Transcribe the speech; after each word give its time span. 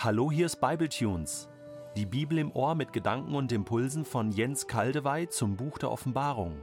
Hallo, 0.00 0.30
hier 0.30 0.46
ist 0.46 0.60
Bibletunes. 0.60 1.48
Die 1.96 2.06
Bibel 2.06 2.38
im 2.38 2.52
Ohr 2.52 2.76
mit 2.76 2.92
Gedanken 2.92 3.34
und 3.34 3.50
Impulsen 3.50 4.04
von 4.04 4.30
Jens 4.30 4.68
Kaldewey 4.68 5.28
zum 5.28 5.56
Buch 5.56 5.76
der 5.76 5.90
Offenbarung. 5.90 6.56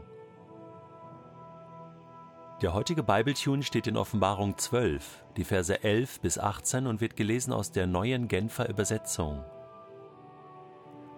Der 2.62 2.74
heutige 2.74 3.04
Bibletune 3.04 3.62
steht 3.64 3.88
in 3.88 3.98
Offenbarung 3.98 4.58
12, 4.58 5.26
die 5.36 5.44
Verse 5.44 5.84
11 5.84 6.22
bis 6.22 6.40
18 6.40 6.88
und 6.88 7.02
wird 7.02 7.18
gelesen 7.18 7.52
aus 7.52 7.74
der 7.74 7.88
neuen 7.88 8.30
Genfer 8.30 8.70
Übersetzung. 8.70 9.44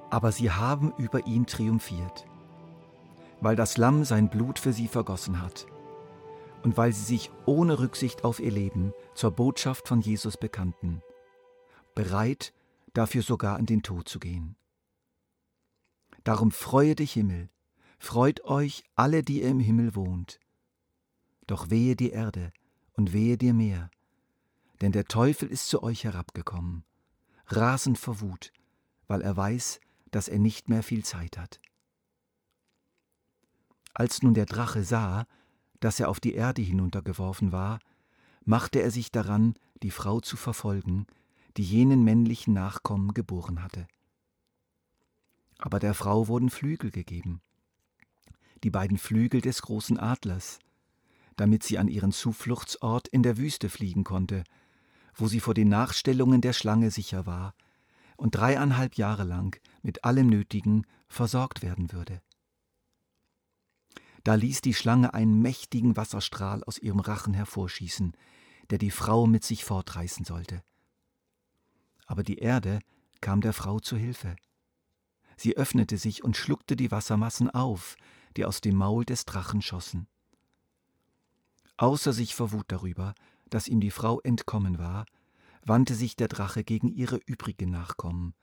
Aber 0.09 0.31
sie 0.31 0.49
haben 0.49 0.95
über 0.97 1.27
ihn 1.27 1.45
triumphiert, 1.45 2.25
weil 3.41 3.55
das 3.55 3.77
Lamm 3.77 4.03
sein 4.05 4.31
Blut 4.31 4.57
für 4.57 4.73
sie 4.73 4.87
vergossen 4.87 5.39
hat 5.39 5.67
und 6.63 6.77
weil 6.77 6.93
sie 6.93 7.05
sich 7.05 7.29
ohne 7.45 7.77
Rücksicht 7.77 8.23
auf 8.23 8.39
ihr 8.39 8.51
Leben 8.51 8.91
zur 9.13 9.29
Botschaft 9.29 9.87
von 9.87 10.01
Jesus 10.01 10.35
bekannten 10.35 11.03
bereit, 11.97 12.53
dafür 12.93 13.23
sogar 13.23 13.57
in 13.57 13.65
den 13.65 13.81
Tod 13.81 14.07
zu 14.07 14.19
gehen. 14.19 14.55
Darum 16.23 16.51
freue 16.51 16.93
dich 16.93 17.13
Himmel, 17.13 17.49
freut 17.97 18.43
euch 18.45 18.83
alle, 18.93 19.23
die 19.23 19.41
ihr 19.41 19.49
im 19.49 19.59
Himmel 19.59 19.95
wohnt. 19.95 20.39
Doch 21.47 21.71
wehe 21.71 21.95
die 21.95 22.11
Erde 22.11 22.53
und 22.93 23.13
wehe 23.13 23.35
dir 23.35 23.55
Meer, 23.55 23.89
denn 24.81 24.91
der 24.91 25.05
Teufel 25.05 25.49
ist 25.49 25.69
zu 25.69 25.81
euch 25.81 26.03
herabgekommen, 26.03 26.83
rasend 27.47 27.97
vor 27.97 28.21
Wut, 28.21 28.53
weil 29.07 29.23
er 29.23 29.35
weiß, 29.35 29.79
dass 30.11 30.27
er 30.27 30.37
nicht 30.37 30.69
mehr 30.69 30.83
viel 30.83 31.03
Zeit 31.03 31.35
hat. 31.35 31.59
Als 33.95 34.21
nun 34.21 34.35
der 34.35 34.45
Drache 34.45 34.83
sah, 34.83 35.25
dass 35.79 35.99
er 35.99 36.09
auf 36.09 36.19
die 36.19 36.35
Erde 36.35 36.61
hinuntergeworfen 36.61 37.51
war, 37.51 37.79
machte 38.45 38.83
er 38.83 38.91
sich 38.91 39.11
daran, 39.11 39.55
die 39.81 39.91
Frau 39.91 40.19
zu 40.19 40.37
verfolgen, 40.37 41.07
die 41.57 41.63
jenen 41.63 42.03
männlichen 42.03 42.53
Nachkommen 42.53 43.13
geboren 43.13 43.63
hatte. 43.63 43.87
Aber 45.57 45.79
der 45.79 45.95
Frau 45.95 46.27
wurden 46.27 46.51
Flügel 46.51 46.91
gegeben, 46.91 47.41
die 48.63 48.69
beiden 48.69 48.99
Flügel 48.99 49.41
des 49.41 49.63
großen 49.63 49.99
Adlers, 49.99 50.59
damit 51.35 51.63
sie 51.63 51.79
an 51.79 51.87
ihren 51.87 52.11
Zufluchtsort 52.11 53.07
in 53.07 53.23
der 53.23 53.37
Wüste 53.37 53.69
fliegen 53.69 54.03
konnte, 54.03 54.43
wo 55.15 55.27
sie 55.27 55.39
vor 55.39 55.55
den 55.55 55.69
Nachstellungen 55.69 56.41
der 56.41 56.53
Schlange 56.53 56.91
sicher 56.91 57.25
war 57.25 57.55
und 58.17 58.35
dreieinhalb 58.35 58.95
Jahre 58.95 59.23
lang 59.23 59.59
mit 59.81 60.03
allem 60.03 60.27
Nötigen 60.27 60.85
versorgt 61.07 61.63
werden 61.63 61.91
würde. 61.91 62.21
Da 64.23 64.35
ließ 64.35 64.61
die 64.61 64.73
Schlange 64.73 65.13
einen 65.13 65.41
mächtigen 65.41 65.95
Wasserstrahl 65.95 66.63
aus 66.65 66.77
ihrem 66.77 66.99
Rachen 66.99 67.33
hervorschießen, 67.33 68.13
der 68.69 68.77
die 68.77 68.91
Frau 68.91 69.25
mit 69.25 69.43
sich 69.43 69.63
fortreißen 69.63 70.25
sollte 70.25 70.61
aber 72.07 72.23
die 72.23 72.39
Erde 72.39 72.79
kam 73.21 73.41
der 73.41 73.53
Frau 73.53 73.79
zu 73.79 73.95
Hilfe. 73.95 74.35
Sie 75.35 75.55
öffnete 75.55 75.97
sich 75.97 76.23
und 76.23 76.35
schluckte 76.35 76.75
die 76.75 76.89
Wassermassen 76.89 77.49
auf, 77.49 77.95
die 78.35 78.45
aus 78.45 78.61
dem 78.61 78.75
Maul 78.75 79.05
des 79.05 79.25
Drachen 79.25 79.61
schossen. 79.61 80.07
Außer 81.77 82.11
sich 82.11 82.33
vor 82.33 82.51
Wut 82.51 82.65
darüber, 82.69 83.13
dass 83.49 83.67
ihm 83.67 83.79
die 83.79 83.91
Frau 83.91 84.19
entkommen 84.21 84.79
war, 84.79 85.05
wandte 85.63 85.93
sich 85.93 86.15
der 86.15 86.27
Drache 86.27 86.63
gegen 86.63 86.87
ihre 86.87 87.17
übrigen 87.17 87.69
Nachkommen, 87.69 88.33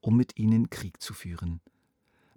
um 0.00 0.16
mit 0.16 0.38
ihnen 0.38 0.70
Krieg 0.70 1.02
zu 1.02 1.14
führen, 1.14 1.60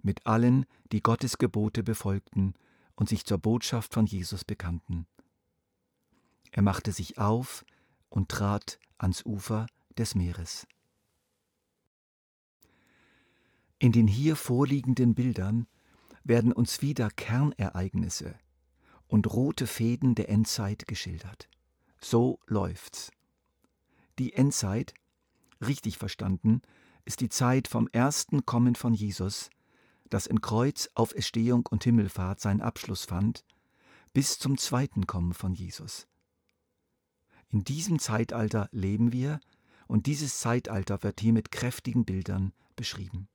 mit 0.02 0.26
allen, 0.26 0.66
die 0.92 1.02
Gottes 1.02 1.38
Gebote 1.38 1.82
befolgten 1.82 2.54
und 2.96 3.08
sich 3.08 3.24
zur 3.24 3.38
Botschaft 3.38 3.94
von 3.94 4.06
Jesus 4.06 4.44
bekannten. 4.44 5.06
Er 6.50 6.62
machte 6.62 6.90
sich 6.90 7.18
auf 7.18 7.64
und 8.08 8.28
trat 8.28 8.78
ans 8.98 9.24
Ufer 9.24 9.66
des 9.96 10.14
Meeres. 10.14 10.66
In 13.80 13.92
den 13.92 14.06
hier 14.06 14.36
vorliegenden 14.36 15.14
Bildern 15.14 15.66
werden 16.22 16.52
uns 16.52 16.82
wieder 16.82 17.08
Kernereignisse 17.08 18.34
und 19.08 19.32
rote 19.32 19.66
Fäden 19.66 20.14
der 20.14 20.28
Endzeit 20.28 20.86
geschildert. 20.86 21.48
So 21.98 22.40
läuft's. 22.46 23.10
Die 24.18 24.34
Endzeit, 24.34 24.92
richtig 25.66 25.96
verstanden, 25.96 26.60
ist 27.06 27.22
die 27.22 27.30
Zeit 27.30 27.68
vom 27.68 27.88
ersten 27.88 28.44
Kommen 28.44 28.74
von 28.74 28.92
Jesus, 28.92 29.48
das 30.10 30.26
in 30.26 30.42
Kreuz, 30.42 30.90
Auferstehung 30.94 31.66
und 31.66 31.82
Himmelfahrt 31.82 32.38
seinen 32.38 32.60
Abschluss 32.60 33.06
fand, 33.06 33.46
bis 34.12 34.38
zum 34.38 34.58
zweiten 34.58 35.06
Kommen 35.06 35.32
von 35.32 35.54
Jesus. 35.54 36.06
In 37.48 37.64
diesem 37.64 37.98
Zeitalter 37.98 38.68
leben 38.72 39.14
wir 39.14 39.40
und 39.86 40.04
dieses 40.04 40.38
Zeitalter 40.38 41.02
wird 41.02 41.18
hier 41.20 41.32
mit 41.32 41.50
kräftigen 41.50 42.04
Bildern 42.04 42.52
beschrieben. 42.76 43.26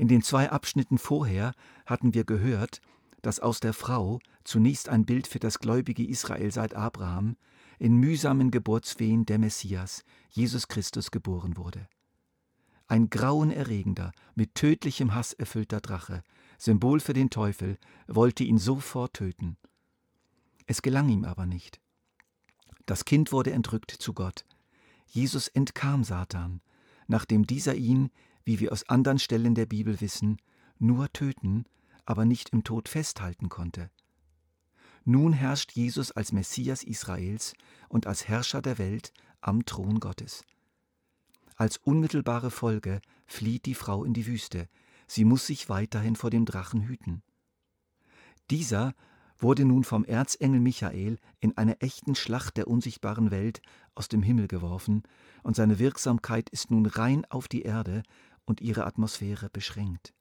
In 0.00 0.08
den 0.08 0.22
zwei 0.22 0.48
Abschnitten 0.48 0.96
vorher 0.96 1.52
hatten 1.84 2.14
wir 2.14 2.24
gehört, 2.24 2.80
dass 3.20 3.38
aus 3.38 3.60
der 3.60 3.74
Frau, 3.74 4.18
zunächst 4.44 4.88
ein 4.88 5.04
Bild 5.04 5.26
für 5.26 5.40
das 5.40 5.58
gläubige 5.58 6.02
Israel 6.08 6.50
seit 6.50 6.74
Abraham, 6.74 7.36
in 7.78 7.96
mühsamen 7.96 8.50
Geburtswehen 8.50 9.26
der 9.26 9.38
Messias, 9.38 10.02
Jesus 10.30 10.68
Christus, 10.68 11.10
geboren 11.10 11.58
wurde. 11.58 11.86
Ein 12.86 13.10
grauenerregender, 13.10 14.12
mit 14.34 14.54
tödlichem 14.54 15.14
Hass 15.14 15.34
erfüllter 15.34 15.82
Drache, 15.82 16.22
Symbol 16.56 17.00
für 17.00 17.12
den 17.12 17.28
Teufel, 17.28 17.76
wollte 18.08 18.42
ihn 18.42 18.56
sofort 18.56 19.12
töten. 19.12 19.58
Es 20.64 20.80
gelang 20.80 21.10
ihm 21.10 21.26
aber 21.26 21.44
nicht. 21.44 21.78
Das 22.86 23.04
Kind 23.04 23.32
wurde 23.32 23.52
entrückt 23.52 23.90
zu 23.90 24.14
Gott, 24.14 24.46
Jesus 25.08 25.46
entkam 25.48 26.04
Satan, 26.04 26.62
nachdem 27.06 27.46
dieser 27.46 27.74
ihn, 27.74 28.08
wie 28.44 28.60
wir 28.60 28.72
aus 28.72 28.88
anderen 28.88 29.18
Stellen 29.18 29.54
der 29.54 29.66
Bibel 29.66 30.00
wissen, 30.00 30.38
nur 30.78 31.12
töten, 31.12 31.64
aber 32.04 32.24
nicht 32.24 32.50
im 32.50 32.64
Tod 32.64 32.88
festhalten 32.88 33.48
konnte. 33.48 33.90
Nun 35.04 35.32
herrscht 35.32 35.72
Jesus 35.72 36.12
als 36.12 36.32
Messias 36.32 36.82
Israels 36.82 37.54
und 37.88 38.06
als 38.06 38.28
Herrscher 38.28 38.62
der 38.62 38.78
Welt 38.78 39.12
am 39.40 39.64
Thron 39.64 40.00
Gottes. 40.00 40.44
Als 41.56 41.76
unmittelbare 41.78 42.50
Folge 42.50 43.00
flieht 43.26 43.66
die 43.66 43.74
Frau 43.74 44.04
in 44.04 44.14
die 44.14 44.26
Wüste, 44.26 44.68
sie 45.06 45.24
muss 45.24 45.46
sich 45.46 45.68
weiterhin 45.68 46.16
vor 46.16 46.30
dem 46.30 46.44
Drachen 46.44 46.82
hüten. 46.82 47.22
Dieser 48.50 48.94
wurde 49.38 49.64
nun 49.64 49.84
vom 49.84 50.04
Erzengel 50.04 50.60
Michael 50.60 51.18
in 51.40 51.56
einer 51.56 51.76
echten 51.80 52.14
Schlacht 52.14 52.56
der 52.56 52.68
unsichtbaren 52.68 53.30
Welt 53.30 53.60
aus 53.94 54.08
dem 54.08 54.22
Himmel 54.22 54.48
geworfen, 54.48 55.02
und 55.42 55.56
seine 55.56 55.78
Wirksamkeit 55.78 56.50
ist 56.50 56.70
nun 56.70 56.86
rein 56.86 57.24
auf 57.30 57.48
die 57.48 57.62
Erde 57.62 58.02
und 58.50 58.60
ihre 58.60 58.84
Atmosphäre 58.84 59.48
beschränkt. 59.48 60.12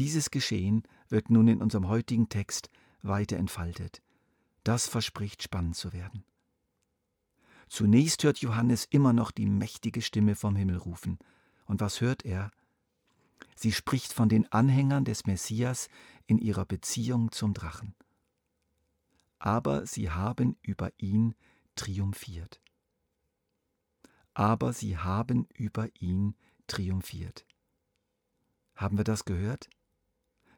Dieses 0.00 0.32
Geschehen 0.32 0.82
wird 1.08 1.30
nun 1.30 1.46
in 1.46 1.62
unserem 1.62 1.86
heutigen 1.88 2.28
Text 2.28 2.70
weiter 3.02 3.36
entfaltet. 3.36 4.02
Das 4.64 4.88
verspricht 4.88 5.44
spannend 5.44 5.76
zu 5.76 5.92
werden. 5.92 6.24
Zunächst 7.68 8.24
hört 8.24 8.38
Johannes 8.38 8.84
immer 8.90 9.12
noch 9.12 9.30
die 9.30 9.46
mächtige 9.46 10.02
Stimme 10.02 10.34
vom 10.34 10.56
Himmel 10.56 10.78
rufen. 10.78 11.20
Und 11.66 11.80
was 11.80 12.00
hört 12.00 12.24
er? 12.24 12.50
Sie 13.54 13.70
spricht 13.70 14.12
von 14.12 14.28
den 14.28 14.50
Anhängern 14.50 15.04
des 15.04 15.24
Messias 15.24 15.88
in 16.26 16.38
ihrer 16.38 16.64
Beziehung 16.64 17.30
zum 17.30 17.54
Drachen. 17.54 17.94
Aber 19.38 19.86
sie 19.86 20.10
haben 20.10 20.56
über 20.62 20.90
ihn 20.98 21.36
triumphiert. 21.76 22.60
Aber 24.34 24.72
sie 24.72 24.98
haben 24.98 25.46
über 25.54 25.88
ihn 26.00 26.34
triumphiert. 26.66 27.46
Haben 28.74 28.98
wir 28.98 29.04
das 29.04 29.24
gehört? 29.24 29.68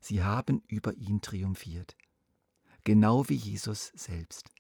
Sie 0.01 0.23
haben 0.23 0.63
über 0.67 0.95
ihn 0.95 1.21
triumphiert. 1.21 1.97
Genau 2.85 3.29
wie 3.29 3.35
Jesus 3.35 3.93
selbst. 3.95 4.51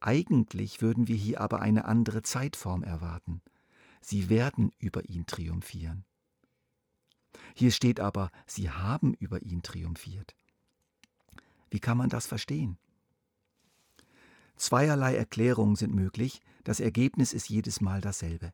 Eigentlich 0.00 0.80
würden 0.80 1.08
wir 1.08 1.16
hier 1.16 1.40
aber 1.40 1.60
eine 1.60 1.84
andere 1.84 2.22
Zeitform 2.22 2.82
erwarten. 2.82 3.42
Sie 4.00 4.30
werden 4.30 4.72
über 4.78 5.08
ihn 5.08 5.26
triumphieren. 5.26 6.04
Hier 7.54 7.70
steht 7.70 8.00
aber, 8.00 8.30
sie 8.46 8.70
haben 8.70 9.14
über 9.14 9.42
ihn 9.42 9.62
triumphiert. 9.62 10.34
Wie 11.70 11.80
kann 11.80 11.98
man 11.98 12.08
das 12.08 12.26
verstehen? 12.26 12.78
Zweierlei 14.56 15.16
Erklärungen 15.16 15.76
sind 15.76 15.94
möglich, 15.94 16.40
das 16.64 16.80
Ergebnis 16.80 17.32
ist 17.32 17.48
jedes 17.48 17.80
Mal 17.80 18.00
dasselbe. 18.00 18.52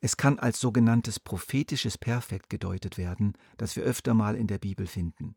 Es 0.00 0.16
kann 0.16 0.38
als 0.38 0.60
sogenanntes 0.60 1.20
prophetisches 1.20 1.98
Perfekt 1.98 2.48
gedeutet 2.48 2.96
werden, 2.96 3.34
das 3.58 3.76
wir 3.76 3.82
öfter 3.82 4.14
mal 4.14 4.34
in 4.34 4.46
der 4.46 4.58
Bibel 4.58 4.86
finden. 4.86 5.34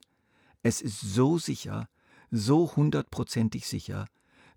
Es 0.61 0.81
ist 0.81 1.01
so 1.01 1.37
sicher, 1.37 1.89
so 2.31 2.73
hundertprozentig 2.75 3.67
sicher, 3.67 4.07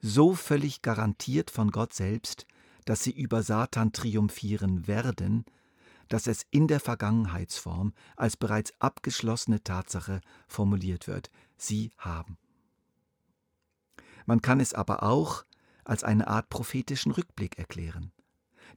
so 0.00 0.34
völlig 0.34 0.82
garantiert 0.82 1.50
von 1.50 1.72
Gott 1.72 1.92
selbst, 1.92 2.46
dass 2.84 3.02
sie 3.02 3.10
über 3.10 3.42
Satan 3.42 3.92
triumphieren 3.92 4.86
werden, 4.86 5.44
dass 6.08 6.28
es 6.28 6.46
in 6.50 6.68
der 6.68 6.78
Vergangenheitsform 6.78 7.92
als 8.14 8.36
bereits 8.36 8.72
abgeschlossene 8.80 9.64
Tatsache 9.64 10.20
formuliert 10.46 11.08
wird. 11.08 11.30
Sie 11.56 11.90
haben. 11.98 12.38
Man 14.24 14.40
kann 14.40 14.60
es 14.60 14.72
aber 14.72 15.02
auch 15.02 15.44
als 15.84 16.04
eine 16.04 16.28
Art 16.28 16.48
prophetischen 16.48 17.10
Rückblick 17.10 17.58
erklären. 17.58 18.12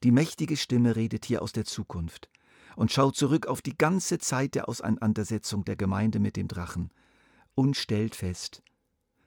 Die 0.04 0.12
mächtige 0.12 0.56
Stimme 0.56 0.96
redet 0.96 1.26
hier 1.26 1.42
aus 1.42 1.52
der 1.52 1.66
Zukunft 1.66 2.30
und 2.76 2.92
schaut 2.92 3.16
zurück 3.16 3.48
auf 3.48 3.62
die 3.62 3.78
ganze 3.78 4.20
Zeit 4.20 4.56
der 4.56 4.70
Auseinandersetzung 4.70 5.66
der 5.66 5.76
Gemeinde 5.76 6.20
mit 6.20 6.38
dem 6.38 6.48
Drachen 6.48 6.92
und 7.56 7.76
stellt 7.76 8.16
fest, 8.16 8.64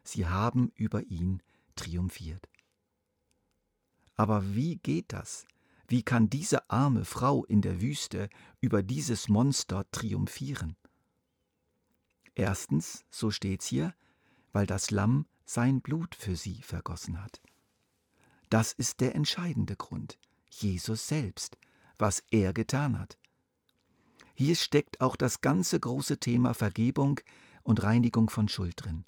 sie 0.04 0.26
haben 0.26 0.72
über 0.74 1.02
ihn 1.02 1.42
triumphiert. 1.76 2.48
Aber 4.16 4.54
wie 4.54 4.76
geht 4.76 5.12
das? 5.12 5.46
Wie 5.88 6.02
kann 6.02 6.30
diese 6.30 6.70
arme 6.70 7.04
Frau 7.04 7.44
in 7.44 7.60
der 7.60 7.82
Wüste 7.82 8.30
über 8.60 8.82
dieses 8.82 9.28
Monster 9.28 9.84
triumphieren? 9.90 10.76
Erstens, 12.34 13.04
so 13.10 13.30
steht's 13.30 13.66
hier, 13.66 13.94
weil 14.52 14.66
das 14.66 14.90
Lamm 14.90 15.26
sein 15.44 15.82
Blut 15.82 16.14
für 16.14 16.36
sie 16.36 16.62
vergossen 16.62 17.22
hat. 17.22 17.42
Das 18.48 18.72
ist 18.72 19.00
der 19.00 19.14
entscheidende 19.14 19.76
Grund. 19.76 20.18
Jesus 20.52 21.08
selbst, 21.08 21.56
was 21.98 22.22
er 22.30 22.52
getan 22.52 22.98
hat. 22.98 23.18
Hier 24.34 24.56
steckt 24.56 25.00
auch 25.00 25.16
das 25.16 25.40
ganze 25.40 25.78
große 25.78 26.18
Thema 26.18 26.54
Vergebung 26.54 27.20
und 27.62 27.82
Reinigung 27.82 28.30
von 28.30 28.48
Schuld 28.48 28.74
drin. 28.76 29.04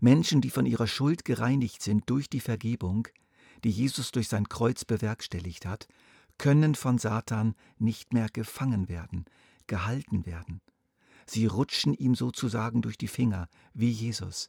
Menschen, 0.00 0.40
die 0.40 0.50
von 0.50 0.66
ihrer 0.66 0.86
Schuld 0.86 1.24
gereinigt 1.24 1.82
sind 1.82 2.08
durch 2.10 2.28
die 2.28 2.40
Vergebung, 2.40 3.08
die 3.64 3.70
Jesus 3.70 4.12
durch 4.12 4.28
sein 4.28 4.48
Kreuz 4.48 4.84
bewerkstelligt 4.84 5.66
hat, 5.66 5.88
können 6.38 6.74
von 6.74 6.98
Satan 6.98 7.54
nicht 7.78 8.12
mehr 8.12 8.28
gefangen 8.28 8.88
werden, 8.88 9.24
gehalten 9.66 10.26
werden. 10.26 10.60
Sie 11.26 11.46
rutschen 11.46 11.94
ihm 11.94 12.14
sozusagen 12.14 12.82
durch 12.82 12.98
die 12.98 13.08
Finger, 13.08 13.48
wie 13.72 13.90
Jesus. 13.90 14.48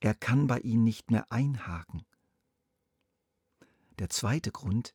Er 0.00 0.14
kann 0.14 0.46
bei 0.46 0.60
ihnen 0.60 0.84
nicht 0.84 1.10
mehr 1.10 1.30
einhaken. 1.32 2.04
Der 3.98 4.10
zweite 4.10 4.52
Grund, 4.52 4.94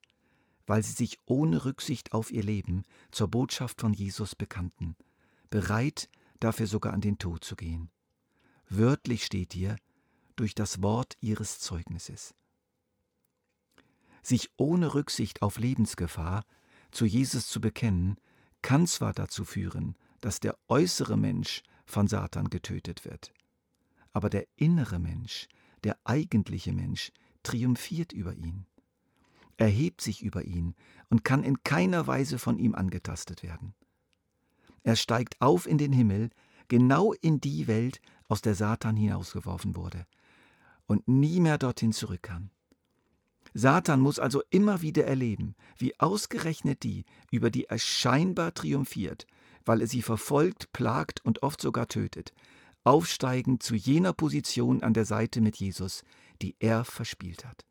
weil 0.69 0.83
sie 0.83 0.92
sich 0.92 1.18
ohne 1.25 1.66
Rücksicht 1.66 2.13
auf 2.13 2.30
ihr 2.30 2.44
Leben 2.44 2.83
zur 3.10 3.27
Botschaft 3.27 3.81
von 3.81 3.92
Jesus 3.92 4.36
bekannten, 4.36 4.95
bereit 5.50 6.10
dafür 6.39 6.68
sogar 6.68 6.94
an 6.94 7.01
den 7.01 7.18
Tod 7.18 7.44
zu 7.44 7.56
gehen. 7.56 7.89
Wörtlich 8.69 9.25
steht 9.25 9.54
hier, 9.54 9.77
durch 10.36 10.54
das 10.54 10.83
Wort 10.83 11.18
ihres 11.21 11.57
Zeugnisses. 11.57 12.36
Sich 14.21 14.51
ohne 14.57 14.94
Rücksicht 14.94 15.42
auf 15.42 15.57
Lebensgefahr 15.57 16.45
zu 16.92 17.06
Jesus 17.06 17.48
zu 17.48 17.60
bekennen, 17.60 18.18
kann 18.62 18.86
zwar 18.86 19.13
dazu 19.13 19.45
führen, 19.45 19.98
dass 20.22 20.39
der 20.39 20.56
äußere 20.68 21.18
Mensch 21.18 21.63
von 21.88 22.07
Satan 22.07 22.51
getötet 22.51 23.06
wird, 23.06 23.33
aber 24.12 24.30
der 24.30 24.45
innere 24.56 25.00
Mensch, 25.00 25.48
der 25.83 25.98
eigentliche 26.04 26.74
Mensch, 26.74 27.12
triumphiert 27.42 28.13
über 28.13 28.36
ihn 28.36 28.68
erhebt 29.59 30.01
sich 30.01 30.23
über 30.23 30.44
ihn 30.45 30.73
und 31.09 31.23
kann 31.23 31.44
in 31.44 31.63
keiner 31.63 32.07
Weise 32.07 32.39
von 32.39 32.57
ihm 32.57 32.75
angetastet 32.75 33.44
werden. 33.44 33.73
Er 34.83 34.95
steigt 34.95 35.41
auf 35.41 35.67
in 35.67 35.77
den 35.77 35.91
Himmel, 35.91 36.29
genau 36.69 37.13
in 37.13 37.41
die 37.41 37.67
Welt, 37.67 38.01
aus 38.27 38.41
der 38.41 38.56
Satan 38.56 38.95
hinausgeworfen 38.95 39.75
wurde, 39.75 40.06
und 40.85 41.07
nie 41.07 41.39
mehr 41.39 41.57
dorthin 41.57 41.91
zurück 41.91 42.23
kann. 42.23 42.51
Satan 43.53 44.00
muss 44.00 44.19
also 44.19 44.44
immer 44.50 44.81
wieder 44.81 45.06
erleben, 45.06 45.56
wie 45.77 46.00
ausgerechnet 46.00 46.83
die, 46.83 47.03
über 47.31 47.50
die 47.50 47.65
er 47.65 47.79
scheinbar 47.79 48.53
triumphiert, 48.53 49.25
weil 49.65 49.81
er 49.81 49.88
sie 49.88 50.03
verfolgt, 50.03 50.71
plagt 50.71 51.25
und 51.25 51.44
oft 51.44 51.59
sogar 51.59 51.88
tötet, 51.88 52.31
aufsteigen 52.83 53.59
zu 53.59 53.75
jener 53.75 54.13
Position 54.13 54.83
an 54.83 54.94
der 54.94 55.05
Seite 55.05 55.41
mit 55.41 55.57
Jesus, 55.57 56.03
die 56.41 56.55
er 56.59 56.85
verspielt 56.85 57.44
hat. 57.45 57.65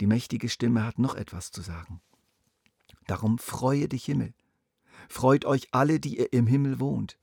Die 0.00 0.06
mächtige 0.06 0.48
Stimme 0.48 0.84
hat 0.84 0.98
noch 0.98 1.14
etwas 1.14 1.50
zu 1.50 1.62
sagen. 1.62 2.00
Darum 3.06 3.38
freue 3.38 3.88
dich 3.88 4.04
Himmel. 4.04 4.34
Freut 5.08 5.44
euch 5.44 5.68
alle, 5.72 6.00
die 6.00 6.18
ihr 6.18 6.32
im 6.32 6.46
Himmel 6.46 6.80
wohnt. 6.80 7.18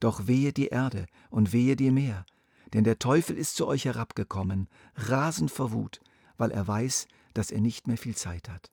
Doch 0.00 0.26
wehe 0.26 0.52
die 0.52 0.68
Erde 0.68 1.06
und 1.30 1.52
wehe 1.52 1.76
dir 1.76 1.92
Meer, 1.92 2.26
denn 2.72 2.84
der 2.84 2.98
Teufel 2.98 3.36
ist 3.36 3.56
zu 3.56 3.66
euch 3.66 3.84
herabgekommen, 3.84 4.68
rasend 4.96 5.50
vor 5.50 5.72
Wut, 5.72 6.00
weil 6.36 6.50
er 6.50 6.66
weiß, 6.66 7.06
dass 7.32 7.50
er 7.50 7.60
nicht 7.60 7.86
mehr 7.86 7.96
viel 7.96 8.14
Zeit 8.14 8.48
hat. 8.48 8.70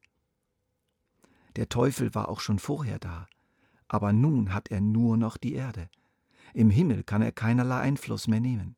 Der 1.55 1.69
Teufel 1.69 2.13
war 2.15 2.29
auch 2.29 2.39
schon 2.39 2.59
vorher 2.59 2.99
da, 2.99 3.27
aber 3.87 4.13
nun 4.13 4.53
hat 4.53 4.71
er 4.71 4.81
nur 4.81 5.17
noch 5.17 5.37
die 5.37 5.53
Erde. 5.53 5.89
Im 6.53 6.69
Himmel 6.69 7.03
kann 7.03 7.21
er 7.21 7.31
keinerlei 7.31 7.79
Einfluss 7.79 8.27
mehr 8.27 8.39
nehmen. 8.39 8.75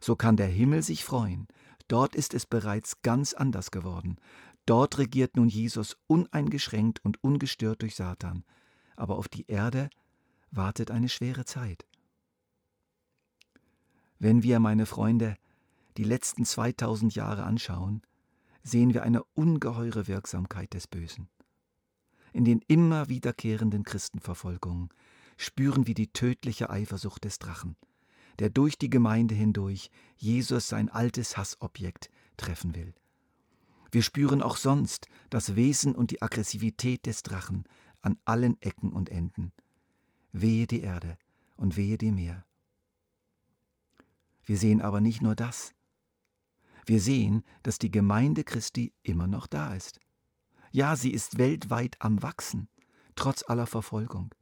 So 0.00 0.16
kann 0.16 0.36
der 0.36 0.48
Himmel 0.48 0.82
sich 0.82 1.04
freuen, 1.04 1.46
Dort 1.92 2.16
ist 2.16 2.32
es 2.32 2.46
bereits 2.46 3.02
ganz 3.02 3.34
anders 3.34 3.70
geworden. 3.70 4.16
Dort 4.64 4.96
regiert 4.96 5.36
nun 5.36 5.50
Jesus 5.50 5.98
uneingeschränkt 6.06 7.04
und 7.04 7.22
ungestört 7.22 7.82
durch 7.82 7.96
Satan. 7.96 8.44
Aber 8.96 9.18
auf 9.18 9.28
die 9.28 9.44
Erde 9.46 9.90
wartet 10.50 10.90
eine 10.90 11.10
schwere 11.10 11.44
Zeit. 11.44 11.84
Wenn 14.18 14.42
wir, 14.42 14.58
meine 14.58 14.86
Freunde, 14.86 15.36
die 15.98 16.04
letzten 16.04 16.46
2000 16.46 17.14
Jahre 17.14 17.42
anschauen, 17.42 18.00
sehen 18.62 18.94
wir 18.94 19.02
eine 19.02 19.22
ungeheure 19.34 20.08
Wirksamkeit 20.08 20.72
des 20.72 20.86
Bösen. 20.86 21.28
In 22.32 22.46
den 22.46 22.62
immer 22.68 23.10
wiederkehrenden 23.10 23.82
Christenverfolgungen 23.82 24.88
spüren 25.36 25.86
wir 25.86 25.94
die 25.94 26.10
tödliche 26.10 26.70
Eifersucht 26.70 27.24
des 27.24 27.38
Drachen 27.38 27.76
der 28.42 28.50
durch 28.50 28.76
die 28.76 28.90
Gemeinde 28.90 29.36
hindurch 29.36 29.88
Jesus 30.16 30.68
sein 30.68 30.88
altes 30.88 31.36
Hassobjekt 31.36 32.10
treffen 32.36 32.74
will. 32.74 32.92
Wir 33.92 34.02
spüren 34.02 34.42
auch 34.42 34.56
sonst 34.56 35.06
das 35.30 35.54
Wesen 35.54 35.94
und 35.94 36.10
die 36.10 36.22
Aggressivität 36.22 37.06
des 37.06 37.22
Drachen 37.22 37.62
an 38.00 38.18
allen 38.24 38.60
Ecken 38.60 38.92
und 38.92 39.10
Enden. 39.10 39.52
Wehe 40.32 40.66
die 40.66 40.80
Erde 40.80 41.18
und 41.56 41.76
wehe 41.76 41.96
dem 41.98 42.16
Meer. 42.16 42.44
Wir 44.44 44.58
sehen 44.58 44.82
aber 44.82 45.00
nicht 45.00 45.22
nur 45.22 45.36
das. 45.36 45.72
Wir 46.84 47.00
sehen, 47.00 47.44
dass 47.62 47.78
die 47.78 47.92
Gemeinde 47.92 48.42
Christi 48.42 48.92
immer 49.04 49.28
noch 49.28 49.46
da 49.46 49.72
ist. 49.72 50.00
Ja, 50.72 50.96
sie 50.96 51.12
ist 51.12 51.38
weltweit 51.38 51.94
am 52.00 52.24
Wachsen, 52.24 52.66
trotz 53.14 53.44
aller 53.48 53.68
Verfolgung. 53.68 54.34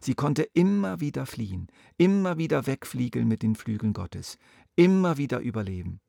Sie 0.00 0.14
konnte 0.14 0.42
immer 0.42 1.00
wieder 1.00 1.26
fliehen, 1.26 1.68
immer 1.96 2.38
wieder 2.38 2.66
wegfliegen 2.66 3.26
mit 3.26 3.42
den 3.42 3.56
Flügeln 3.56 3.92
Gottes, 3.92 4.38
immer 4.76 5.16
wieder 5.16 5.40
überleben. 5.40 6.00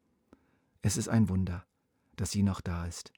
Es 0.81 0.97
ist 0.97 1.09
ein 1.09 1.29
Wunder, 1.29 1.65
dass 2.15 2.31
sie 2.31 2.43
noch 2.43 2.61
da 2.61 2.85
ist. 2.85 3.11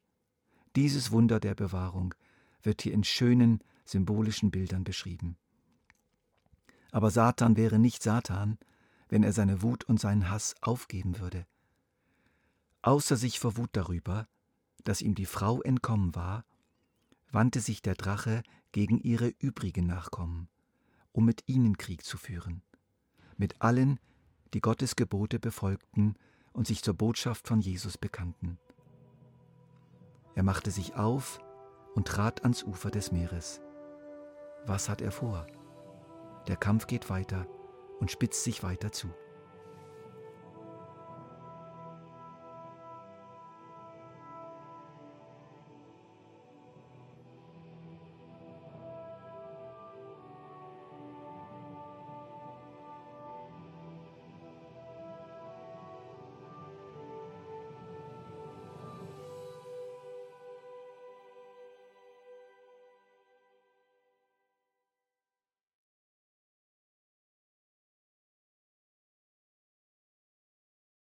Dieses 0.75 1.12
Wunder 1.12 1.40
der 1.40 1.56
Bewahrung 1.56 2.16
wird 2.63 2.82
hier 2.82 2.94
in 2.94 3.04
schönen, 3.04 3.60
symbolischen 3.84 4.51
Bildern 4.51 4.84
beschrieben. 4.84 5.38
Aber 6.92 7.12
Satan 7.12 7.58
wäre 7.58 7.80
nicht 7.80 8.01
Satan, 8.01 8.58
wenn 9.10 9.24
er 9.24 9.34
seine 9.34 9.62
Wut 9.62 9.84
und 9.84 10.00
seinen 10.00 10.30
Hass 10.30 10.56
aufgeben 10.62 11.20
würde. 11.20 11.46
Außer 12.82 13.18
sich 13.18 13.40
vor 13.40 13.58
Wut 13.58 13.70
darüber, 13.74 14.28
dass 14.84 15.01
ihm 15.01 15.16
die 15.16 15.25
Frau 15.25 15.62
entkommen 15.62 16.16
war, 16.16 16.46
wandte 17.30 17.60
sich 17.60 17.82
der 17.82 17.96
Drache 17.96 18.42
gegen 18.72 19.00
ihre 19.00 19.28
übrigen 19.28 19.86
Nachkommen 19.86 20.48
um 21.12 21.25
mit 21.25 21.44
ihnen 21.48 21.77
Krieg 21.77 22.03
zu 22.03 22.18
führen, 22.18 22.62
mit 23.38 23.62
allen, 23.62 24.00
die 24.53 24.62
Gottes 24.62 24.96
Gebote 24.96 25.39
befolgten 25.39 26.15
und 26.53 26.68
sich 26.68 26.84
zur 26.84 26.94
Botschaft 26.94 27.48
von 27.48 27.60
Jesus 27.60 27.98
bekannten. 27.98 28.60
Er 30.36 30.44
machte 30.44 30.72
sich 30.72 30.96
auf 30.96 31.39
und 31.96 32.08
trat 32.08 32.44
ans 32.44 32.63
Ufer 32.63 32.91
des 32.91 33.12
Meeres. 33.12 33.62
Was 34.65 34.89
hat 34.89 35.01
er 35.01 35.12
vor? 35.12 35.48
Der 36.48 36.56
Kampf 36.56 36.88
geht 36.88 37.10
weiter 37.10 37.48
und 38.00 38.12
spitzt 38.12 38.44
sich 38.44 38.63
weiter 38.63 38.91
zu. 38.91 39.13